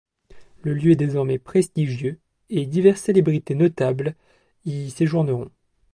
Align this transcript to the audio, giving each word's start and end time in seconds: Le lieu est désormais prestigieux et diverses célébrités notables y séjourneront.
Le 0.63 0.73
lieu 0.73 0.93
est 0.93 0.95
désormais 0.95 1.37
prestigieux 1.37 2.17
et 2.49 2.65
diverses 2.65 3.01
célébrités 3.01 3.53
notables 3.53 4.15
y 4.65 4.89
séjourneront. 4.89 5.51